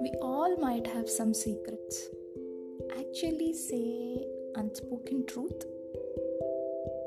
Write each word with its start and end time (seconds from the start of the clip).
We 0.00 0.12
all 0.22 0.56
might 0.58 0.86
have 0.86 1.10
some 1.10 1.34
secrets. 1.34 2.08
Actually, 2.98 3.52
say 3.52 4.24
unspoken 4.54 5.26
truth. 5.26 5.66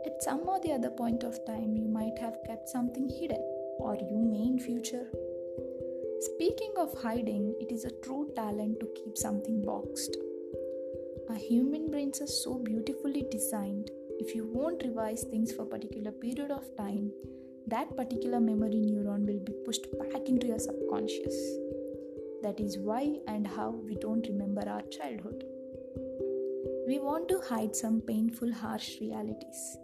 At 0.05 0.21
some 0.21 0.47
or 0.47 0.59
the 0.59 0.73
other 0.73 0.91
point 0.91 1.23
of 1.23 1.43
time, 1.47 1.75
you 1.75 1.87
might 1.87 2.19
have 2.19 2.37
kept 2.45 2.69
something 2.69 3.09
hidden, 3.09 3.41
or 3.79 3.95
you 3.95 4.19
may 4.19 4.43
in 4.43 4.59
future. 4.59 5.07
Speaking 6.19 6.73
of 6.77 6.93
hiding, 7.01 7.55
it 7.59 7.71
is 7.71 7.85
a 7.85 7.99
true 8.03 8.31
talent 8.35 8.79
to 8.81 8.93
keep 8.95 9.17
something 9.17 9.63
boxed. 9.63 10.15
A 11.29 11.35
human 11.35 11.89
brains 11.89 12.21
are 12.21 12.27
so 12.27 12.59
beautifully 12.59 13.25
designed. 13.31 13.89
If 14.19 14.35
you 14.35 14.45
won't 14.45 14.83
revise 14.83 15.23
things 15.23 15.51
for 15.51 15.63
a 15.63 15.65
particular 15.65 16.11
period 16.11 16.51
of 16.51 16.75
time, 16.77 17.11
that 17.71 17.95
particular 17.95 18.39
memory 18.39 18.81
neuron 18.85 19.25
will 19.25 19.39
be 19.39 19.53
pushed 19.65 19.85
back 19.99 20.27
into 20.27 20.47
your 20.47 20.59
subconscious. 20.59 21.35
That 22.43 22.59
is 22.59 22.77
why 22.77 23.17
and 23.27 23.47
how 23.47 23.69
we 23.71 23.95
don't 23.95 24.27
remember 24.27 24.67
our 24.67 24.81
childhood. 24.83 25.43
We 26.87 26.99
want 26.99 27.27
to 27.29 27.41
hide 27.49 27.75
some 27.75 28.01
painful, 28.01 28.51
harsh 28.53 28.97
realities. 29.01 29.77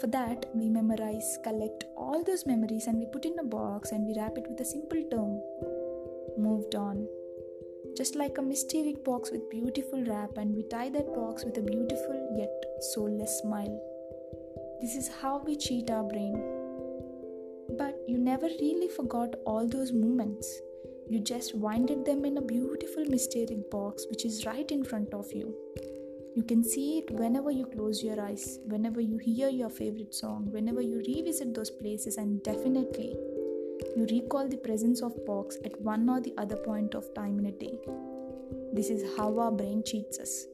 For 0.00 0.06
that, 0.08 0.46
we 0.54 0.68
memorize, 0.68 1.38
collect 1.42 1.84
all 1.96 2.22
those 2.22 2.46
memories 2.46 2.86
and 2.86 2.98
we 2.98 3.06
put 3.06 3.24
in 3.24 3.38
a 3.38 3.44
box 3.44 3.92
and 3.92 4.06
we 4.06 4.14
wrap 4.16 4.36
it 4.36 4.46
with 4.48 4.60
a 4.60 4.64
simple 4.64 5.02
term 5.10 5.40
moved 6.38 6.74
on 6.74 7.06
just 7.96 8.14
like 8.14 8.36
a 8.36 8.42
mysterious 8.42 8.98
box 8.98 9.30
with 9.30 9.48
beautiful 9.48 10.04
wrap, 10.04 10.36
and 10.36 10.54
we 10.54 10.62
tie 10.64 10.90
that 10.90 11.14
box 11.14 11.44
with 11.44 11.56
a 11.56 11.62
beautiful 11.62 12.36
yet 12.36 12.64
soulless 12.92 13.40
smile. 13.40 13.80
This 14.82 14.96
is 14.96 15.08
how 15.22 15.38
we 15.38 15.56
cheat 15.56 15.90
our 15.90 16.04
brain. 16.04 16.55
Never 18.26 18.48
really 18.60 18.88
forgot 18.88 19.36
all 19.46 19.68
those 19.68 19.92
moments. 19.92 20.60
You 21.08 21.20
just 21.20 21.54
winded 21.54 22.04
them 22.04 22.24
in 22.24 22.38
a 22.38 22.42
beautiful 22.42 23.04
mysterious 23.04 23.62
box 23.70 24.04
which 24.10 24.24
is 24.24 24.44
right 24.44 24.68
in 24.68 24.82
front 24.82 25.14
of 25.14 25.32
you. 25.32 25.54
You 26.34 26.42
can 26.42 26.64
see 26.64 26.98
it 26.98 27.12
whenever 27.12 27.52
you 27.52 27.66
close 27.66 28.02
your 28.02 28.20
eyes, 28.20 28.58
whenever 28.64 29.00
you 29.00 29.18
hear 29.18 29.48
your 29.48 29.70
favorite 29.70 30.12
song, 30.12 30.48
whenever 30.50 30.80
you 30.80 31.04
revisit 31.06 31.54
those 31.54 31.70
places, 31.70 32.16
and 32.16 32.42
definitely 32.42 33.16
you 33.96 34.08
recall 34.10 34.48
the 34.48 34.56
presence 34.56 35.02
of 35.02 35.24
box 35.24 35.56
at 35.64 35.80
one 35.80 36.08
or 36.08 36.20
the 36.20 36.34
other 36.36 36.56
point 36.56 36.96
of 36.96 37.14
time 37.14 37.38
in 37.38 37.46
a 37.46 37.52
day. 37.52 37.78
This 38.72 38.90
is 38.90 39.16
how 39.16 39.38
our 39.38 39.52
brain 39.52 39.84
cheats 39.86 40.18
us. 40.18 40.46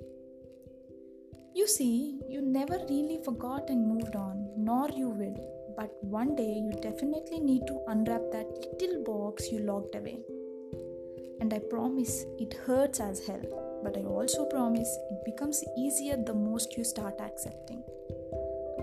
You 1.55 1.67
see, 1.67 2.20
you 2.28 2.43
never 2.43 2.78
really 2.91 3.19
forgot 3.25 3.70
and 3.70 3.89
moved 3.89 4.15
on, 4.15 4.47
nor 4.59 4.91
you 4.91 5.09
will, 5.09 5.62
but 5.83 6.05
one 6.05 6.36
day 6.36 6.52
you 6.64 6.72
definitely 6.80 7.41
need 7.41 7.66
to 7.66 7.80
unwrap 7.88 8.22
that 8.30 8.50
little 8.80 9.02
box 9.02 9.50
you 9.50 9.58
locked 9.58 9.97
away. 9.97 10.20
And 11.41 11.52
I 11.52 11.58
promise 11.58 12.25
it 12.38 12.55
hurts 12.55 13.00
as 13.00 13.27
hell, 13.27 13.80
but 13.83 13.97
I 13.97 14.03
also 14.03 14.44
promise 14.44 14.97
it 15.10 15.25
becomes 15.25 15.64
easier 15.77 16.16
the 16.16 16.34
most 16.34 16.77
you 16.77 16.84
start 16.84 17.20
accepting 17.20 17.83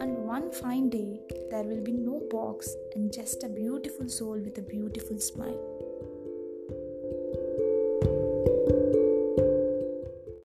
and 0.02 0.18
one 0.18 0.52
fine 0.52 0.90
day 0.90 1.22
there 1.52 1.64
will 1.64 1.84
be 1.84 1.92
no 1.92 2.22
box 2.32 2.70
and 2.96 3.14
just 3.14 3.44
a 3.44 3.50
beautiful 3.50 4.08
soul 4.10 4.40
with 4.40 4.58
a 4.58 4.62
beautiful 4.62 5.20
smile. 5.20 5.79